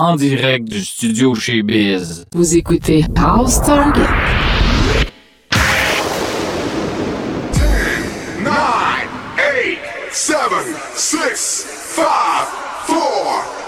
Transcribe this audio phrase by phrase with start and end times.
[0.00, 2.24] en direct du studio chez Biz.
[2.32, 4.00] Vous écoutez House Target.
[7.52, 7.60] 10,
[8.42, 8.52] 9,
[9.36, 9.78] 8,
[10.10, 10.36] 7,
[10.94, 11.66] 6,
[11.96, 12.02] 5,
[12.86, 12.96] 4,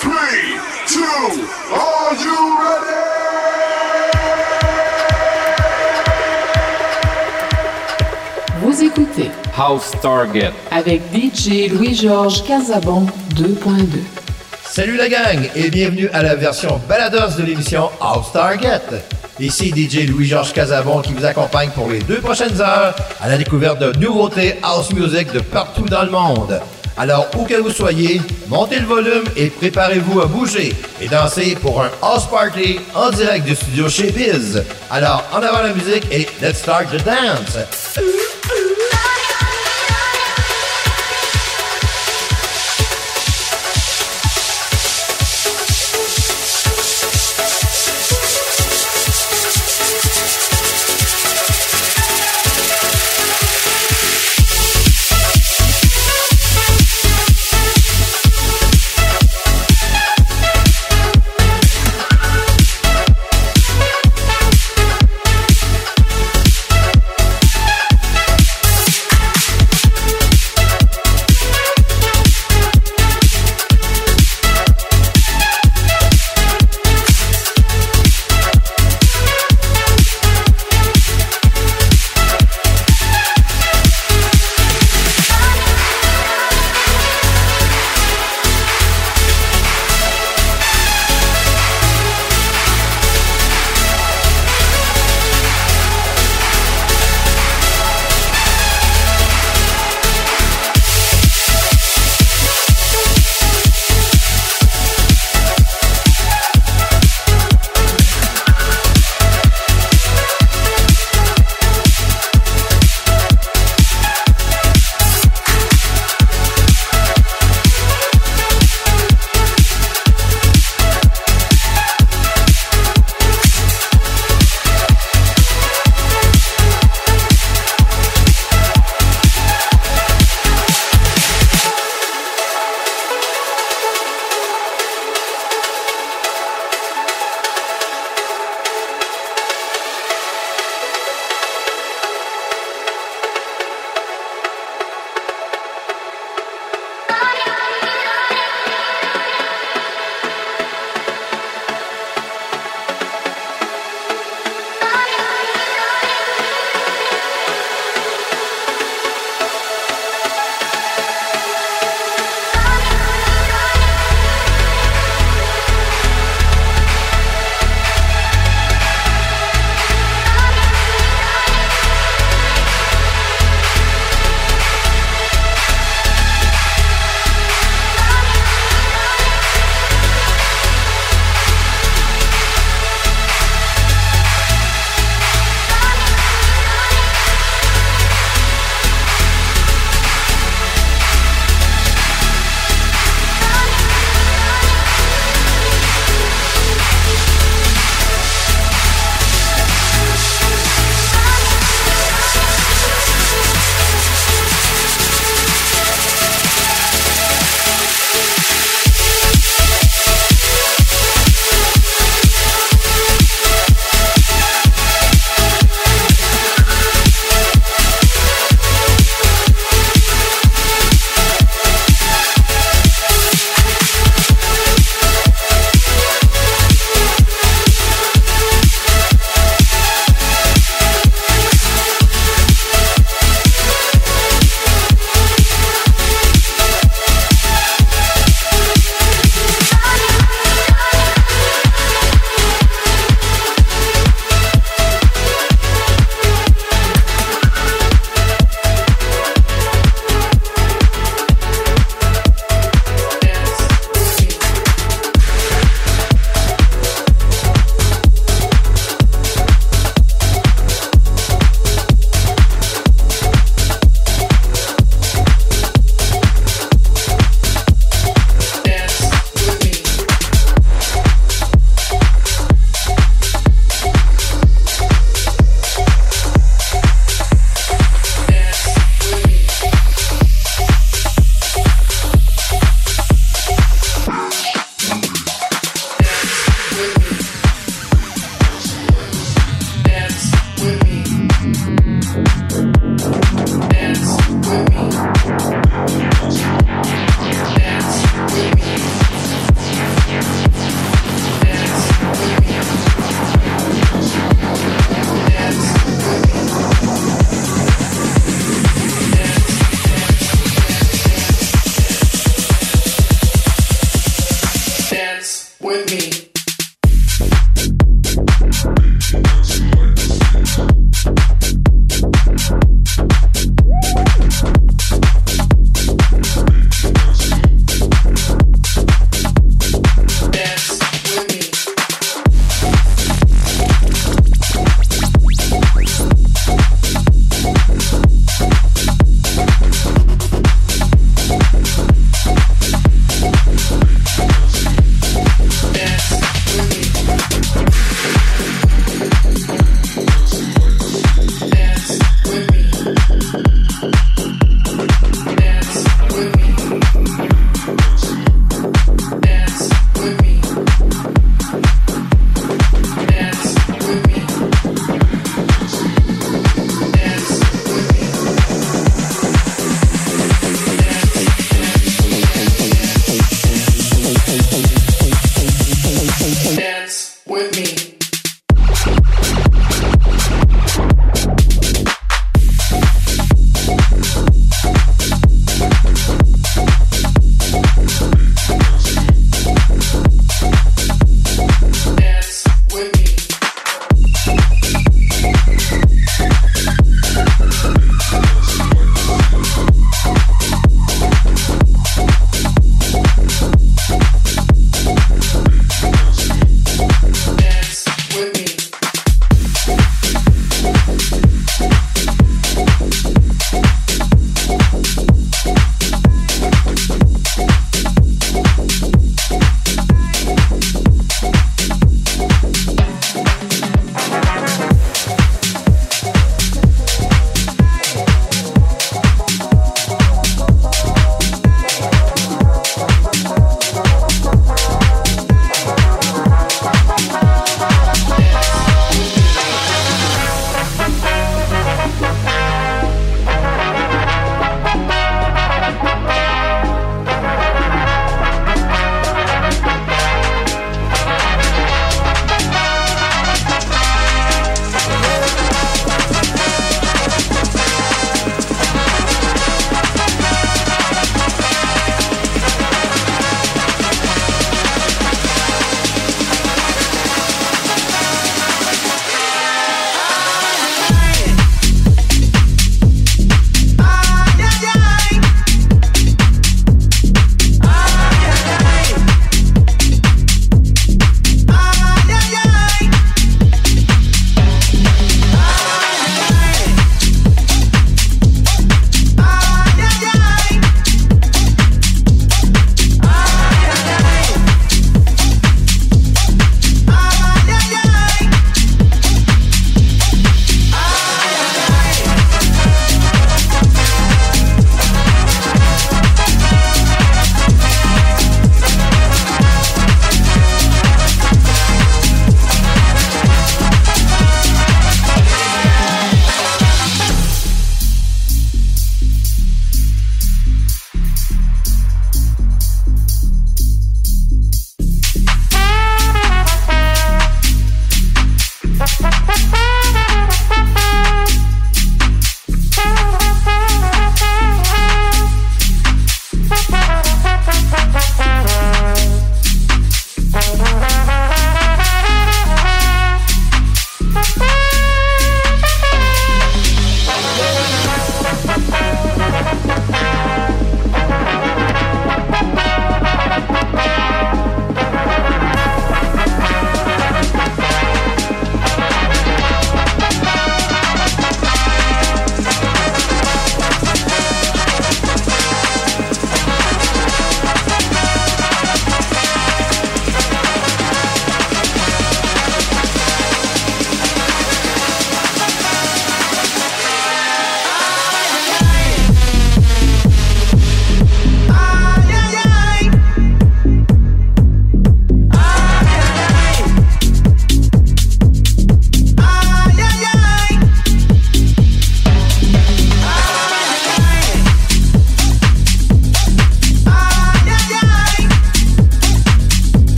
[0.00, 0.12] 3,
[0.88, 1.00] 2,
[1.74, 3.00] are you ready?
[8.62, 10.52] Vous écoutez House Target.
[10.70, 13.06] avec DJ Louis-Georges Casabon
[13.36, 14.23] 2.2.
[14.74, 18.80] Salut la gang et bienvenue à la version balados de l'émission House Target.
[19.38, 23.78] Ici DJ Louis-Georges Casabon qui vous accompagne pour les deux prochaines heures à la découverte
[23.78, 26.60] de nouveautés house music de partout dans le monde.
[26.96, 31.80] Alors où que vous soyez, montez le volume et préparez-vous à bouger et danser pour
[31.80, 34.64] un house party en direct du studio chez Biz.
[34.90, 37.58] Alors en avant la musique et let's start the dance.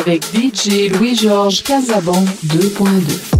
[0.00, 3.39] Avec DJ Louis-Georges Casabon 2.2.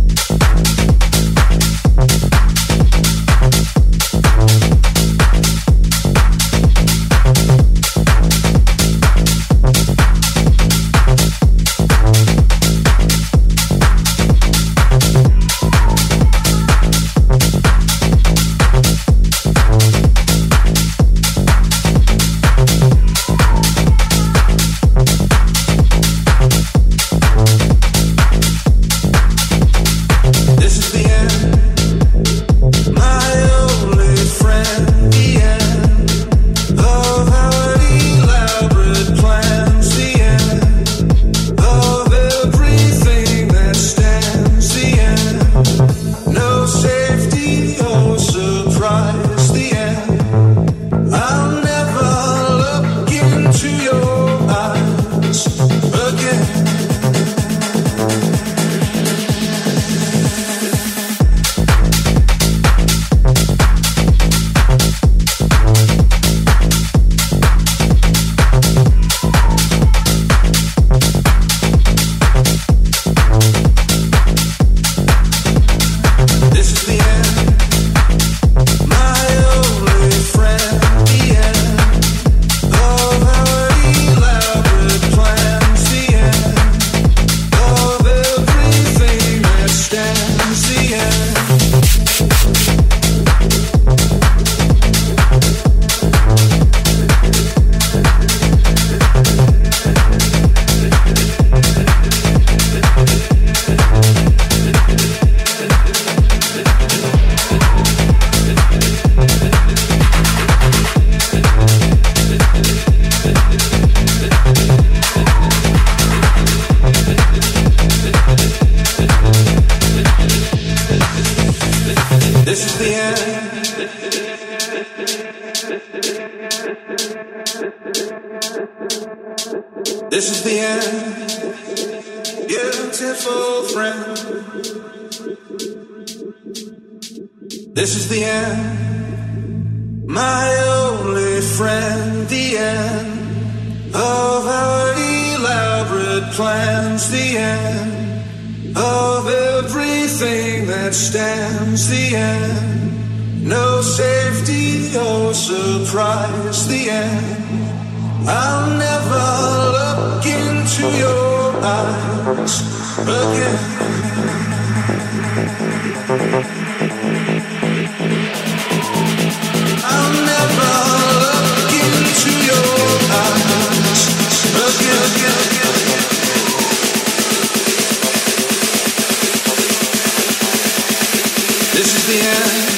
[182.12, 182.69] end.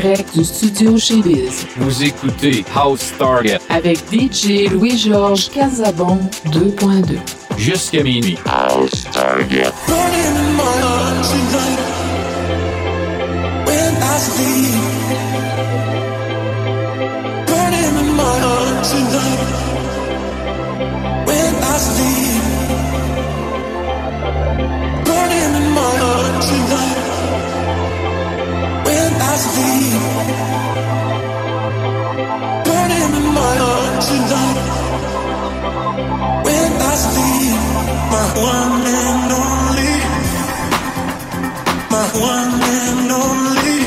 [0.00, 1.66] direct du studio chez Biz.
[1.78, 6.18] Vous écoutez House Target avec DJ Louis-Georges Casabon
[6.50, 7.18] 2.2.
[7.56, 8.38] Jusqu'à minuit.
[8.44, 9.72] House Target.
[36.46, 37.58] when I sleep.
[38.12, 39.92] My one and only,
[41.90, 43.85] my one and only.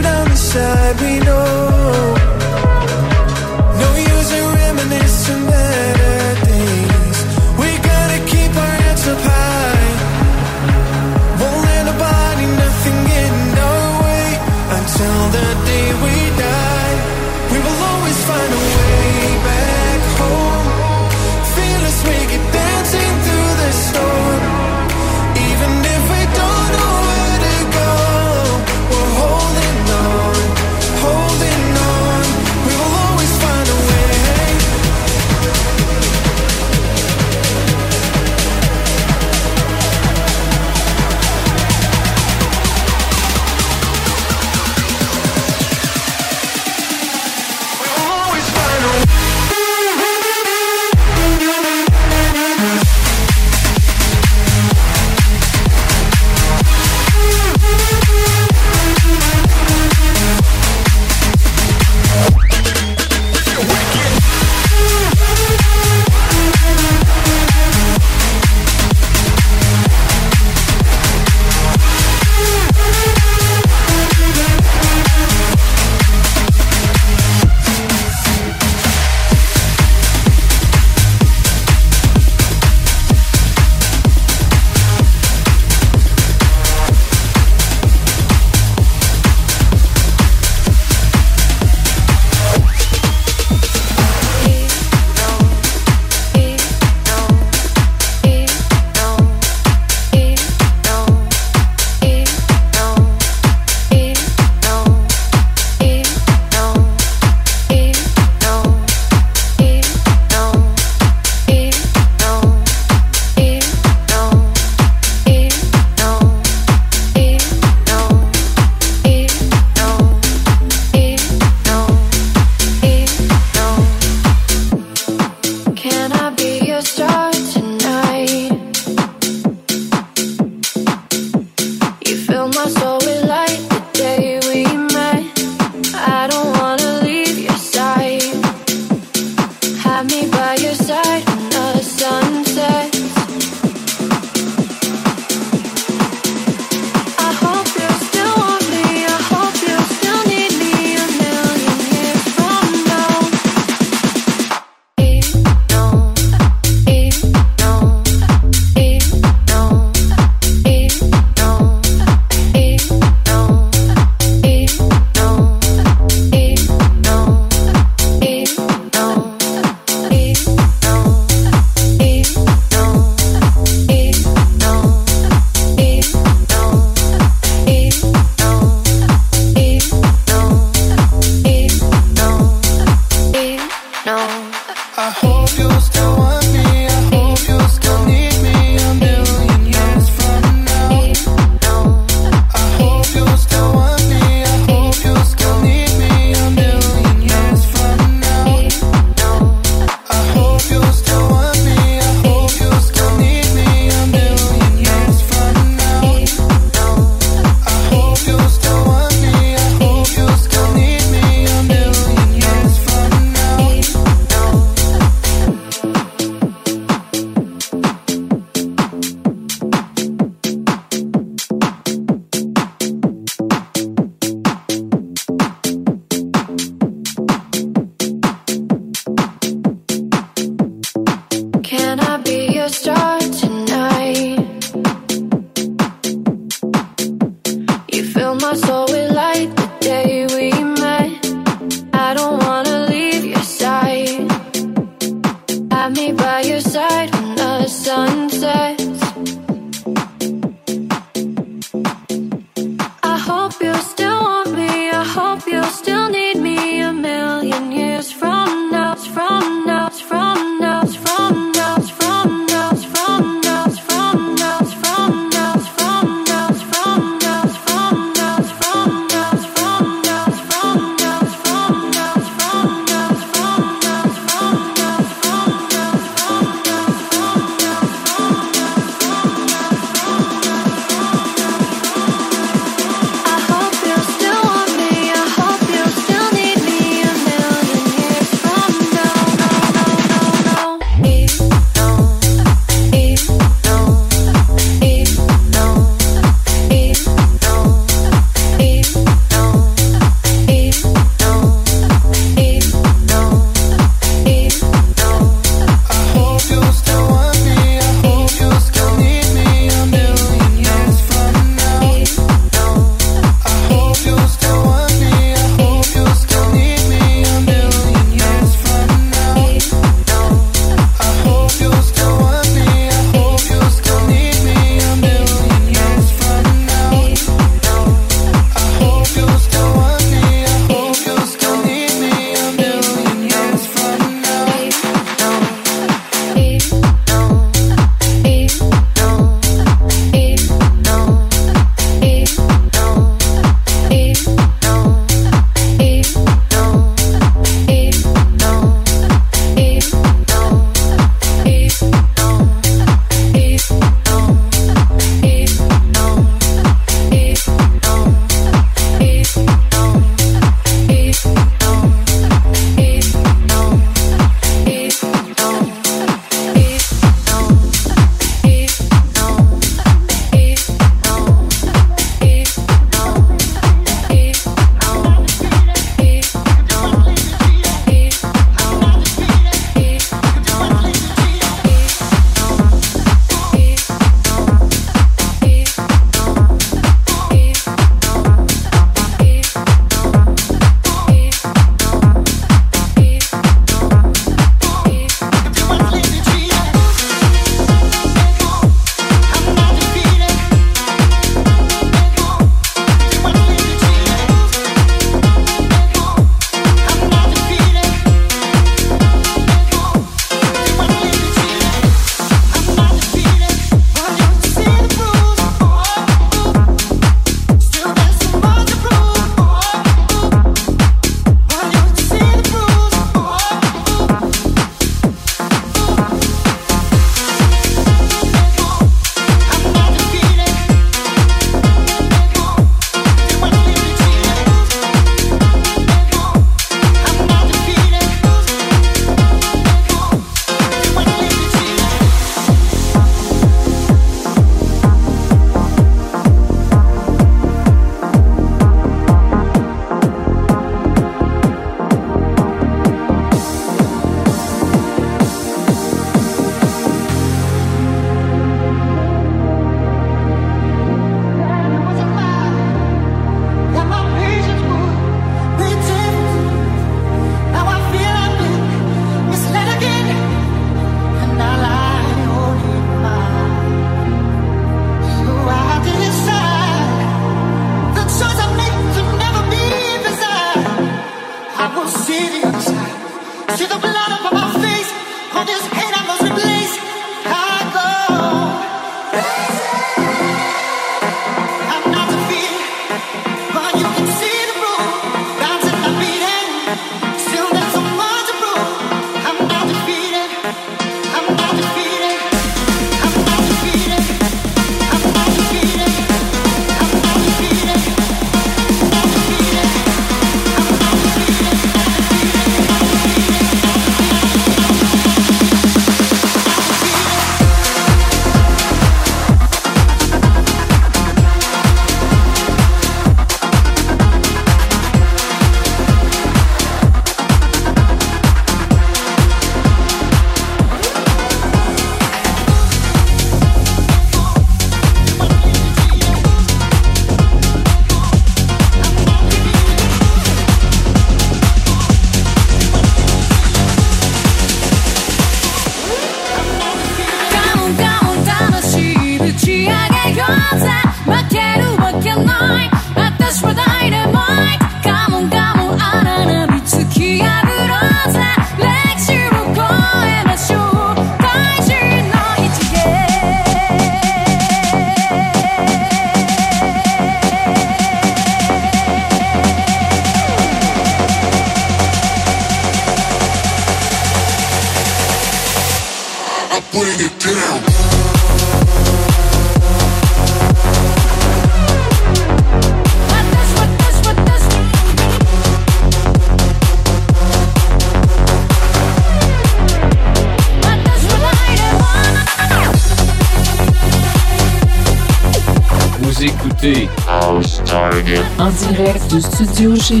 [598.86, 600.00] direct du studio chez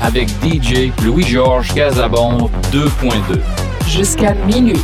[0.00, 3.40] Avec DJ Louis-Georges Casabon 2.2.
[3.86, 4.80] Jusqu'à minuit.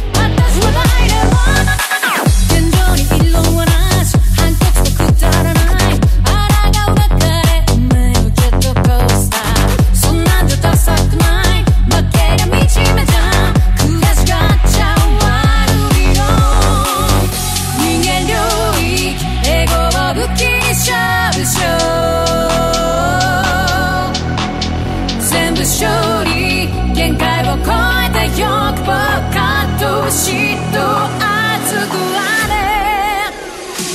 [25.62, 28.42] 勝利限界を超えた欲
[28.82, 28.90] 望
[29.30, 29.38] 葛
[29.78, 30.76] 藤嫉妬
[31.20, 31.22] あ
[31.64, 32.52] つくあれ。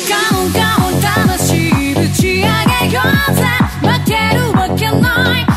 [0.08, 0.96] ガンガン
[1.36, 2.48] 魂ぶち上げ
[2.96, 3.40] ようぜ
[3.82, 5.06] 負けるわけな
[5.42, 5.57] い。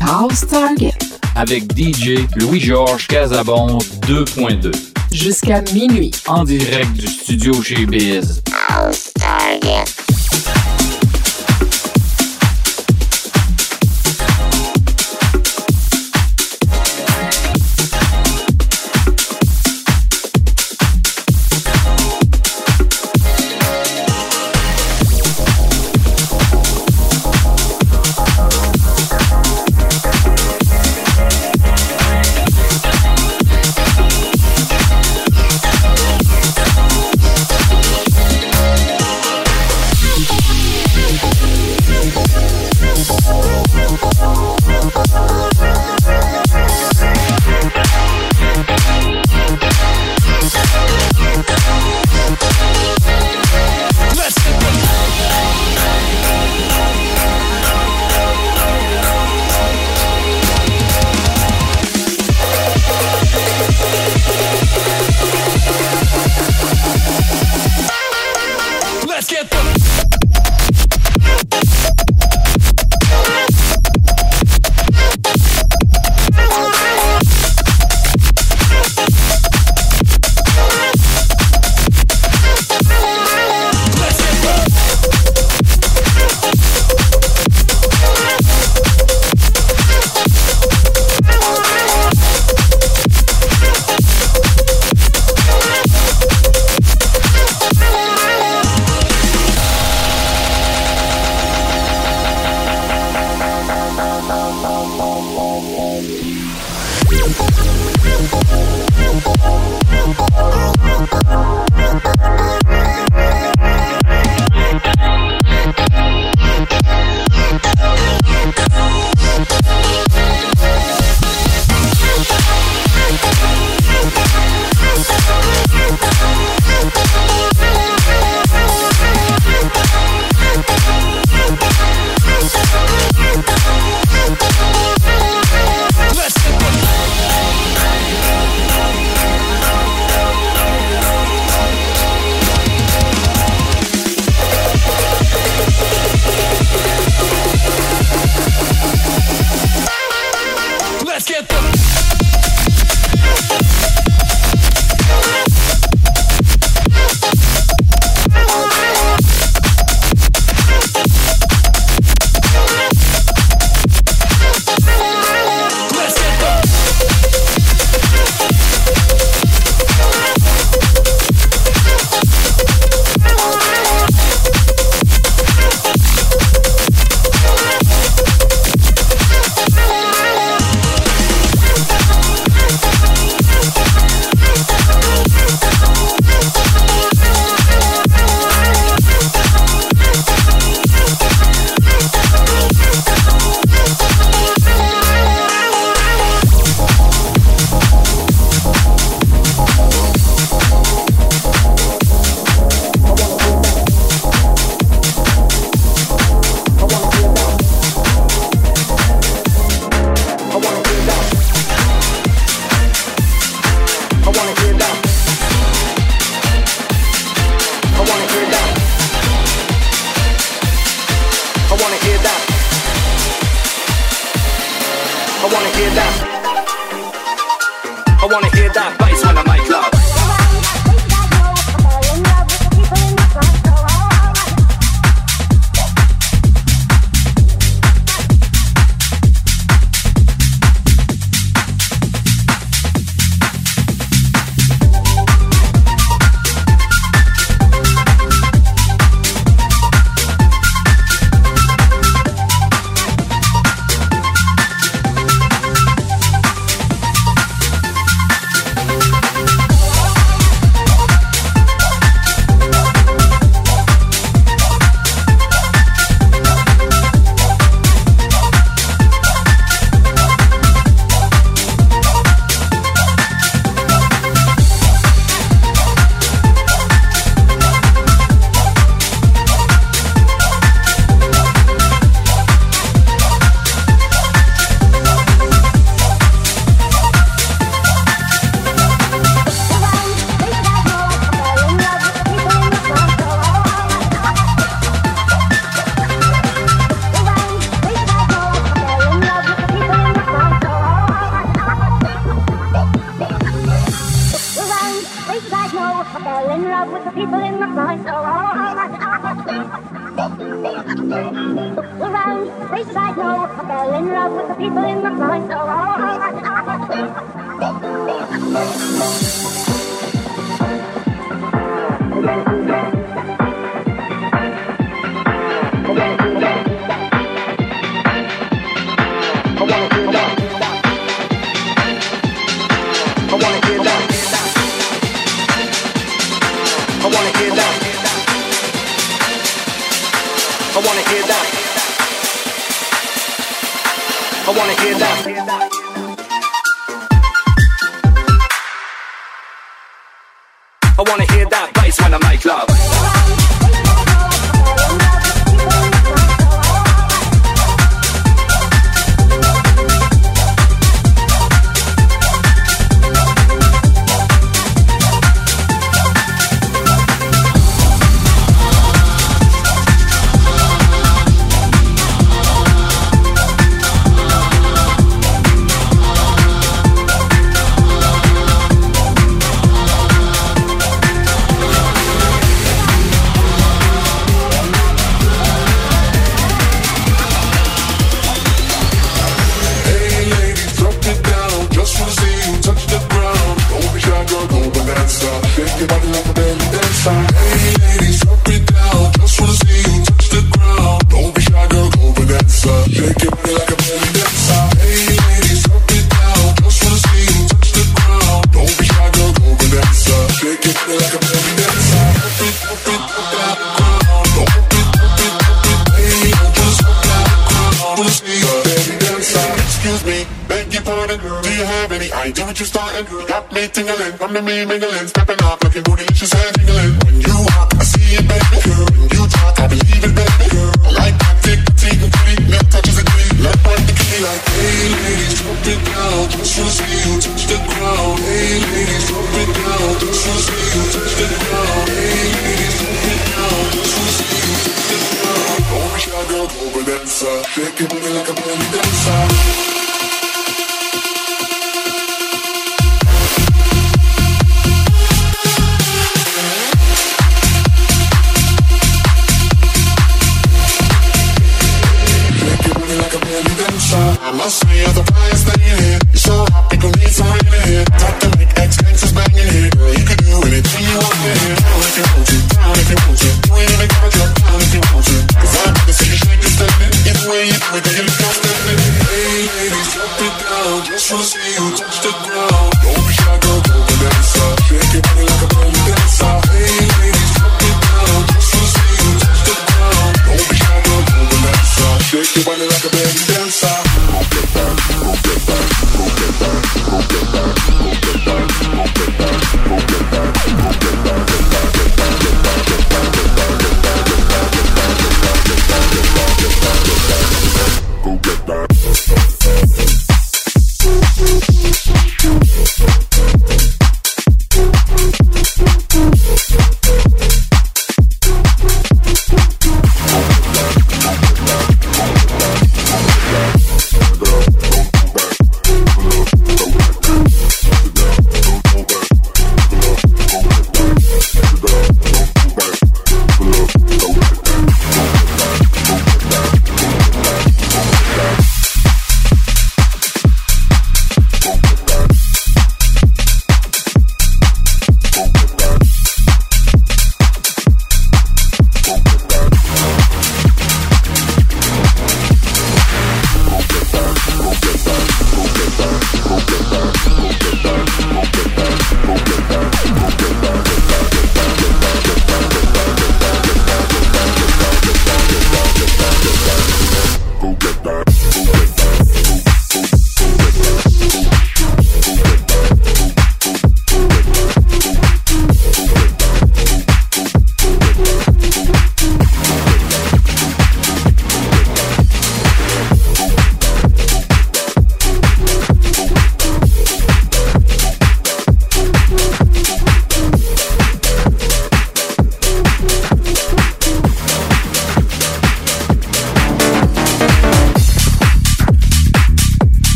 [0.00, 0.92] House Target.
[1.34, 4.70] Avec DJ Louis-Georges Casabon 2.2.
[5.12, 6.10] Jusqu'à minuit.
[6.26, 8.42] En direct du studio chez Biz.
[8.68, 9.99] House Target.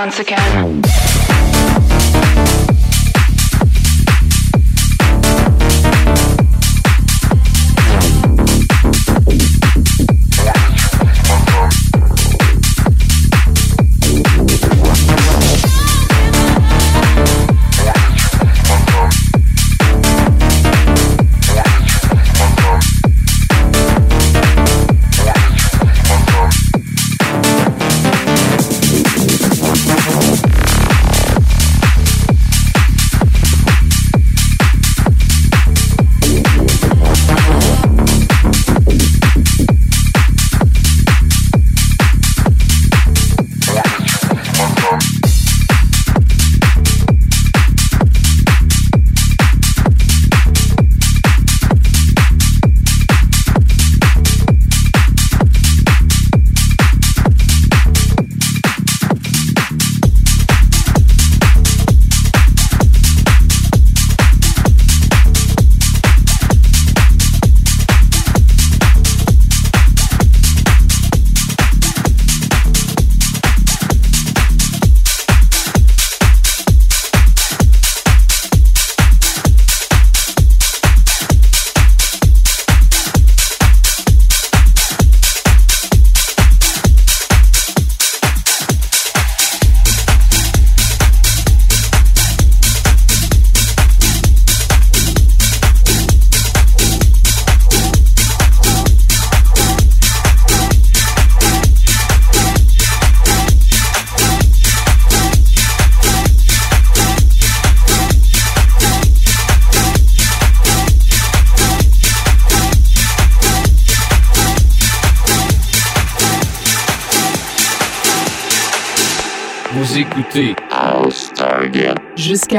[0.00, 0.39] Once again.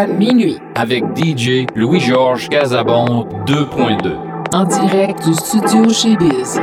[0.02, 4.15] Jusqu'à minuit, avec DJ Louis-Georges Casabon 2.2.
[4.53, 6.60] en direct du studio chez Biz.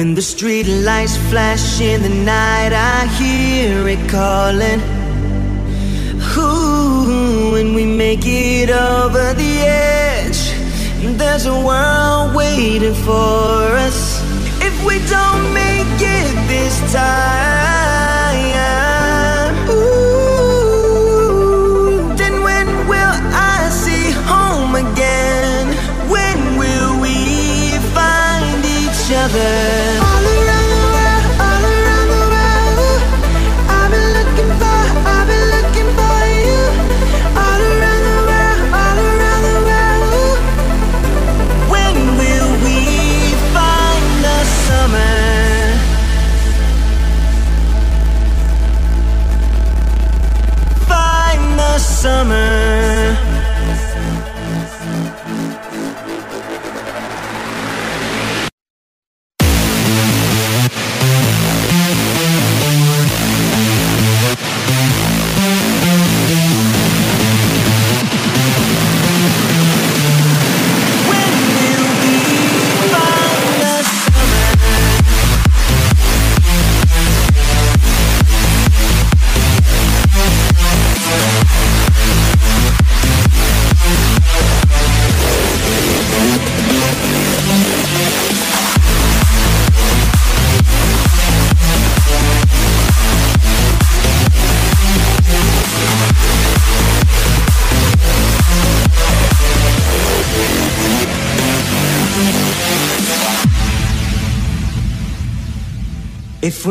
[0.00, 4.80] When the street lights flash in the night, I hear it calling.
[6.38, 10.42] Ooh, when we make it over the edge,
[11.18, 14.22] there's a world waiting for us.
[14.62, 17.79] If we don't make it this time.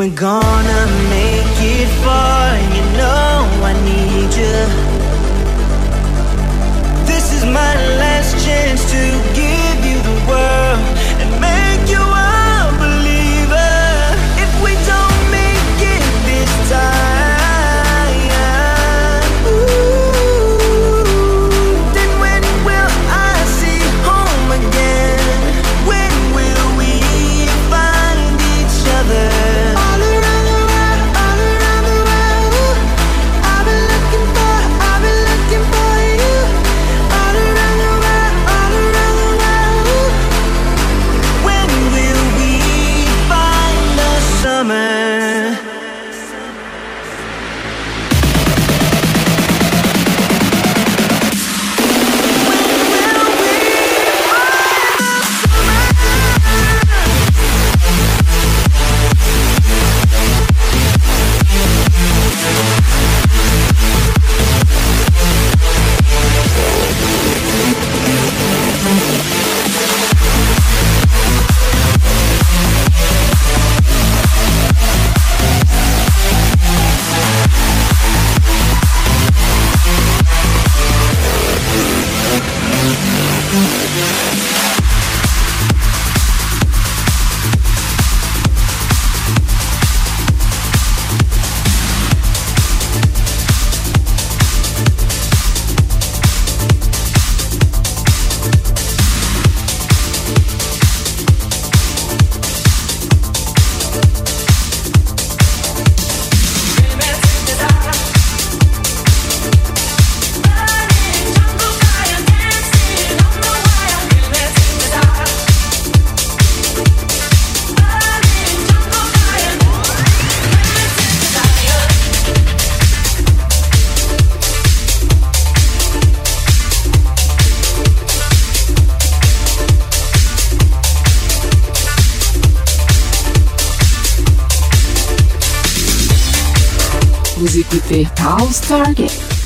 [0.00, 4.60] We're gonna make it far, you know I need you.
[7.04, 9.29] This is my last chance to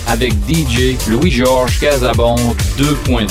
[0.06, 2.36] Avec DJ Louis-Georges Casabon
[2.78, 3.26] 2.2.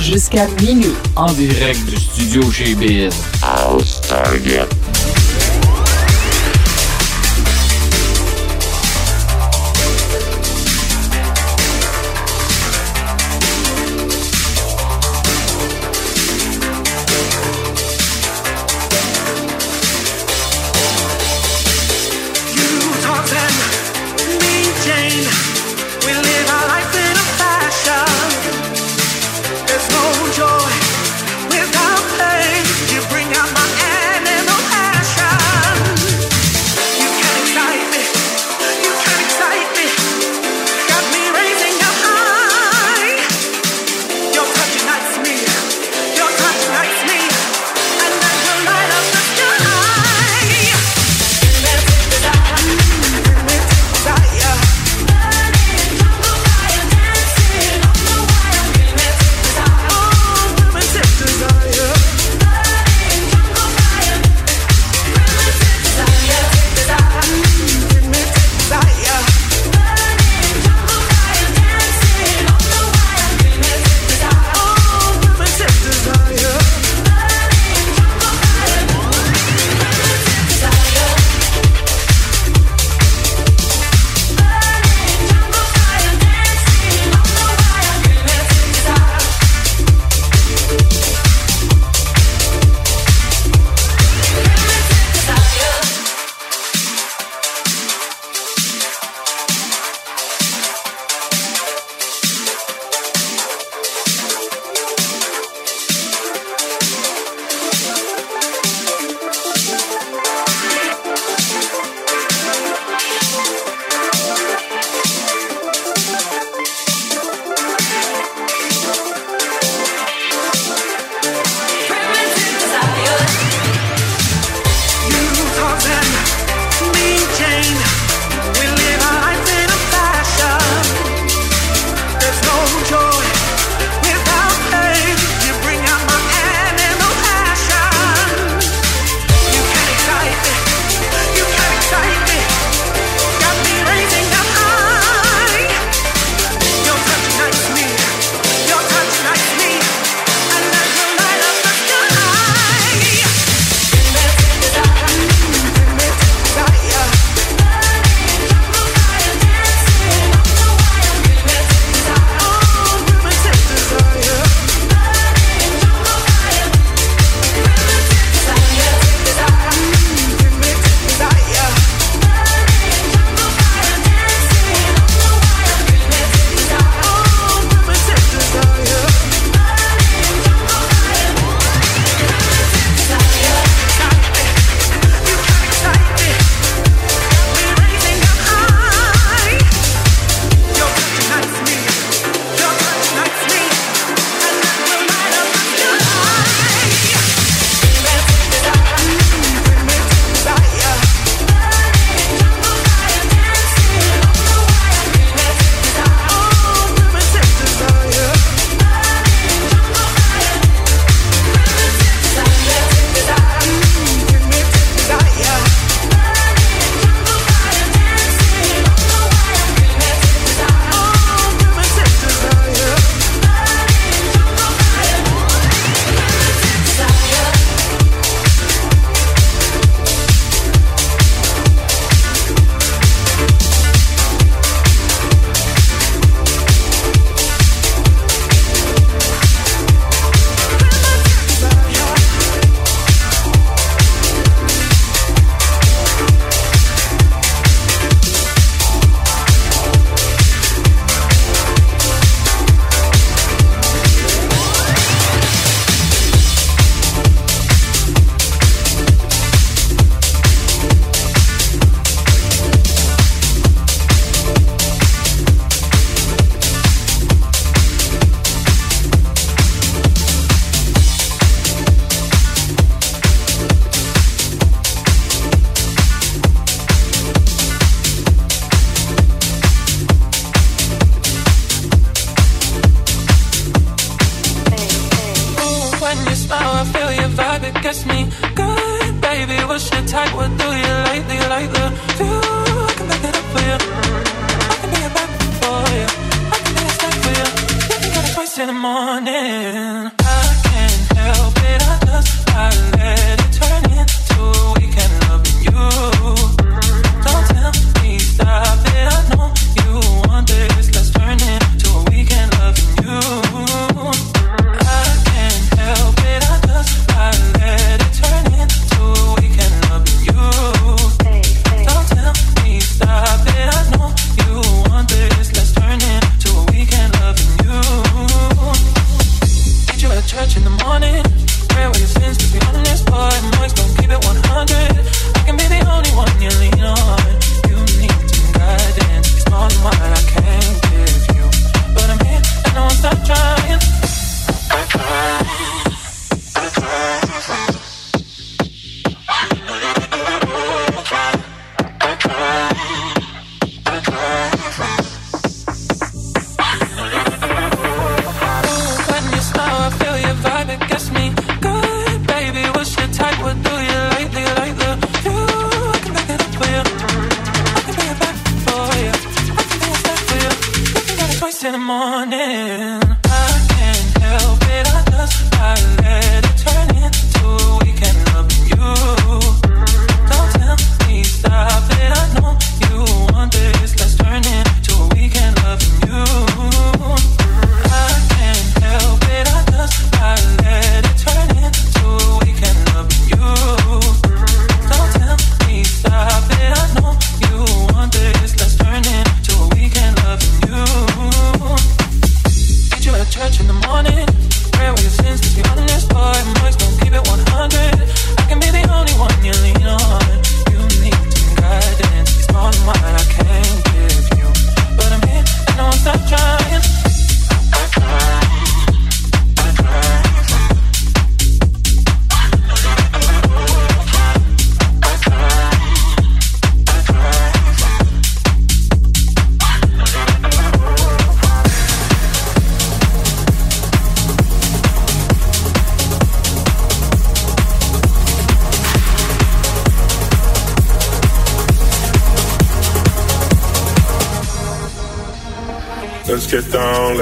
[0.00, 0.94] Jusqu'à minuit.
[1.16, 3.12] En direct du studio chez Biz.
[3.42, 4.68] House Target.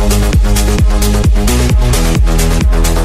[0.00, 0.24] Thank
[2.94, 2.99] you.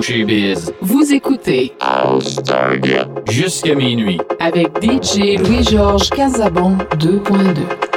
[0.00, 0.54] Chez.
[0.80, 1.72] Vous écoutez
[3.28, 4.20] Jusqu'à minuit.
[4.38, 7.89] avec DJ Louis-Georges Casabon 2.2.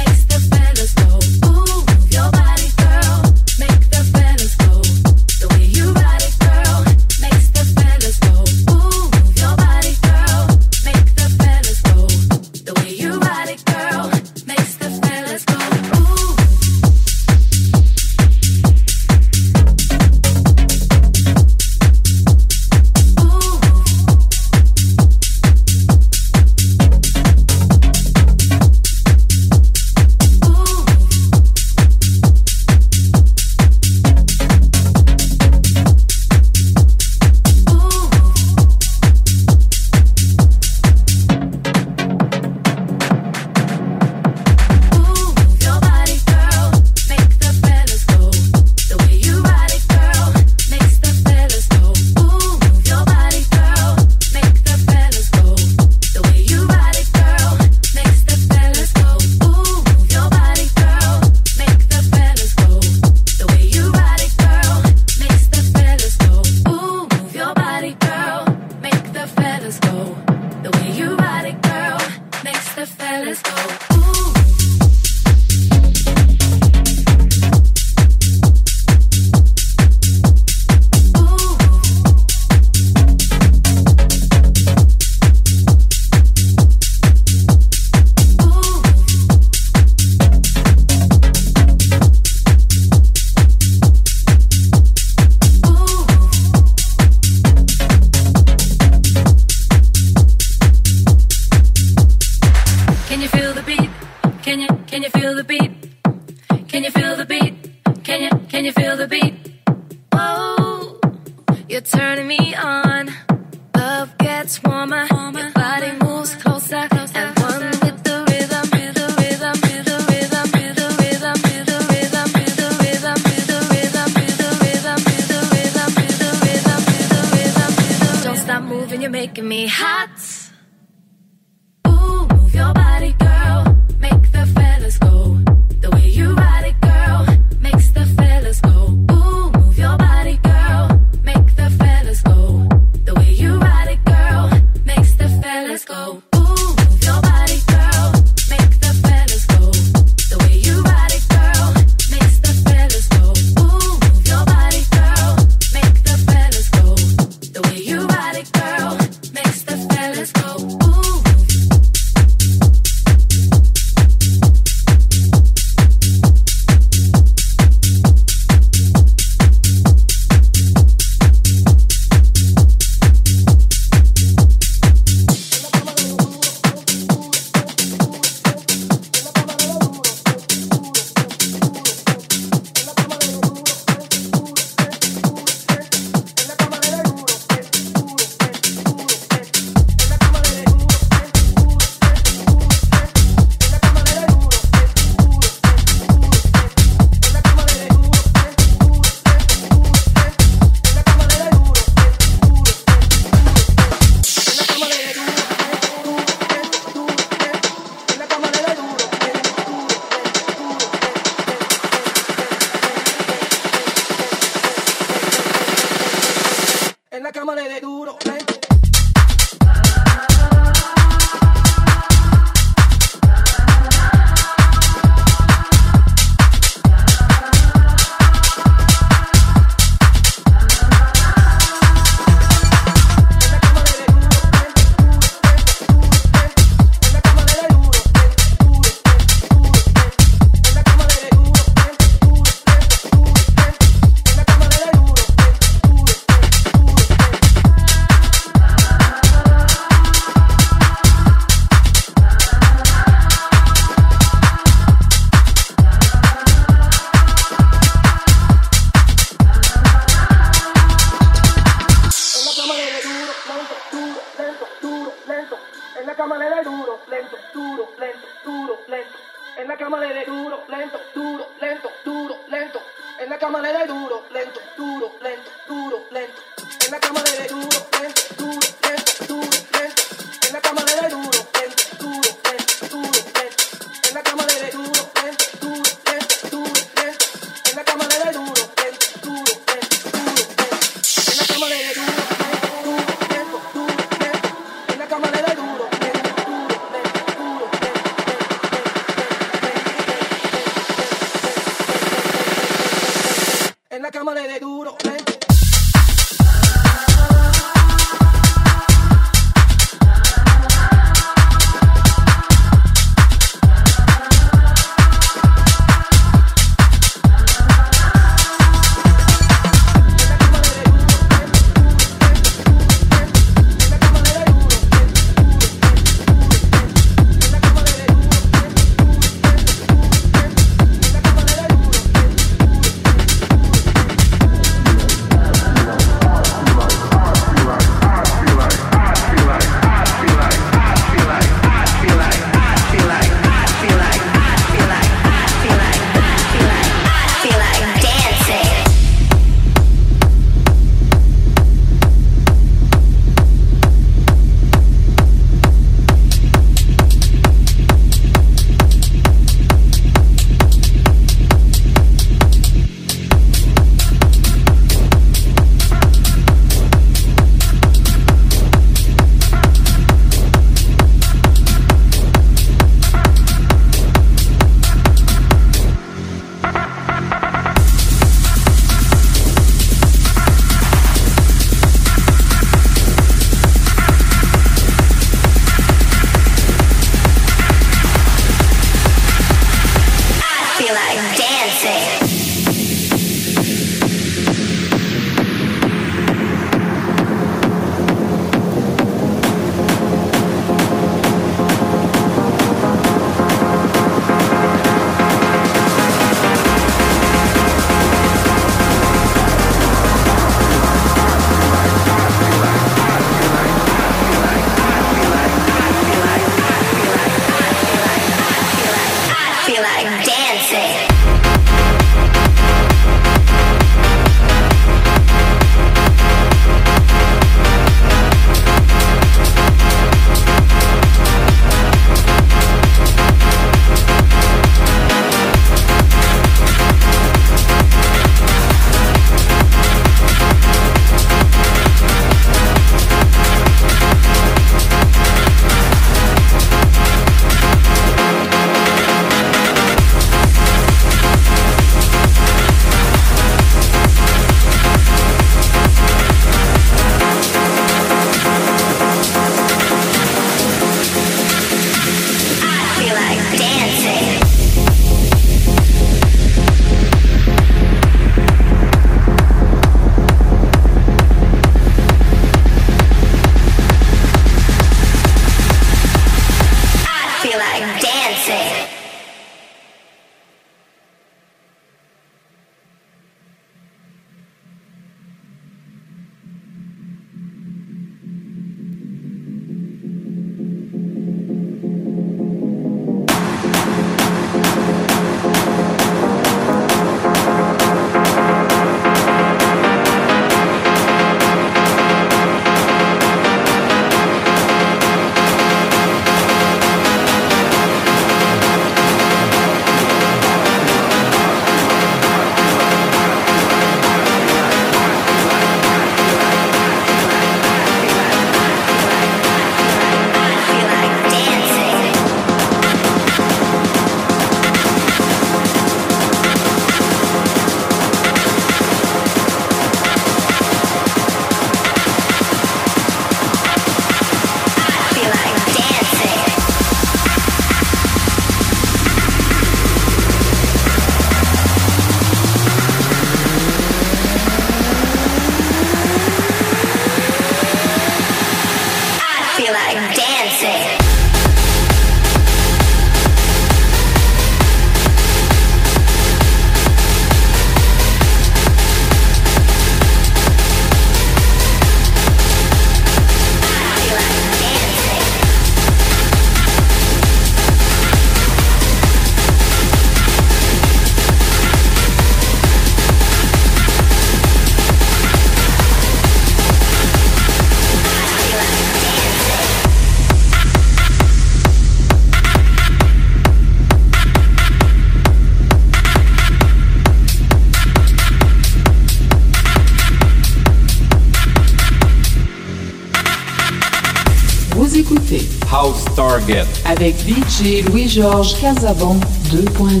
[596.96, 599.18] avec DJ Louis-Georges Casabon
[599.50, 600.00] 2.2.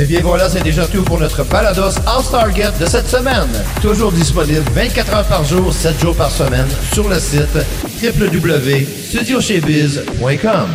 [0.00, 3.48] Eh bien voilà, c'est déjà tout pour notre balados House Target de cette semaine.
[3.82, 7.58] Toujours disponible 24 heures par jour, 7 jours par semaine sur le site
[8.02, 10.68] www.studiochebiz.com.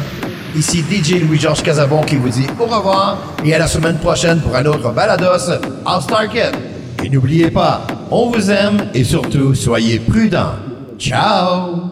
[0.55, 4.55] Ici DJ Louis-Georges Casabon qui vous dit au revoir et à la semaine prochaine pour
[4.55, 5.51] un autre balados
[5.85, 6.51] House Target.
[7.03, 10.53] Et n'oubliez pas, on vous aime et surtout soyez prudents.
[10.99, 11.82] Ciao!